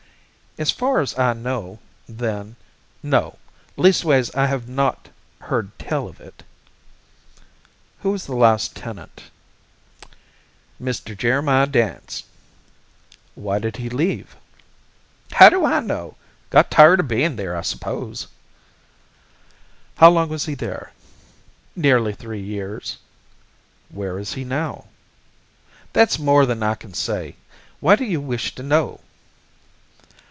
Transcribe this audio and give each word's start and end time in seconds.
"As 0.57 0.69
far 0.69 0.99
as 0.99 1.17
I 1.17 1.31
know, 1.31 1.79
then, 2.09 2.57
no; 3.01 3.39
leastways, 3.77 4.35
I 4.35 4.47
have 4.47 4.67
not 4.67 5.07
heard 5.39 5.71
tell 5.79 6.09
of 6.09 6.19
it." 6.19 6.43
"Who 8.01 8.11
was 8.11 8.25
the 8.25 8.35
last 8.35 8.75
tenant?" 8.75 9.31
"Mr. 10.79 11.17
Jeremiah 11.17 11.67
Dance." 11.67 12.23
"Why 13.33 13.59
did 13.59 13.77
he 13.77 13.89
leave?" 13.89 14.35
"How 15.31 15.47
do 15.47 15.63
I 15.63 15.79
know? 15.79 16.17
Got 16.49 16.69
tired 16.69 16.99
of 16.99 17.07
being 17.07 17.37
there, 17.37 17.55
I 17.55 17.61
suppose." 17.61 18.27
"How 19.95 20.09
long 20.09 20.27
was 20.27 20.47
he 20.47 20.53
there?" 20.53 20.91
"Nearly 21.77 22.11
three 22.13 22.43
years." 22.43 22.97
"Where 23.87 24.19
is 24.19 24.33
he 24.33 24.43
now?" 24.43 24.87
"That's 25.93 26.19
more 26.19 26.45
than 26.45 26.61
I 26.61 26.75
can 26.75 26.93
say. 26.93 27.37
Why 27.79 27.95
do 27.95 28.03
you 28.03 28.19
wish 28.19 28.53
to 28.55 28.63
know?" 28.63 28.99